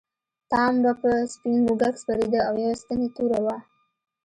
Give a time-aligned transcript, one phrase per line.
[0.51, 3.57] ټام به په سپین موږک سپرېده او یوه ستن یې توره وه.